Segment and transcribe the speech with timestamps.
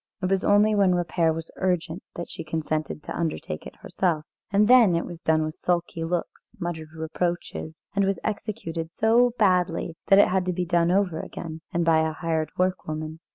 [0.19, 4.67] It was only when repair was urgent that she consented to undertake it herself, and
[4.67, 10.17] then it was done with sulky looks, muttered reproaches, and was executed so badly that
[10.17, 13.19] it had to be done over again, and by a hired workwoman.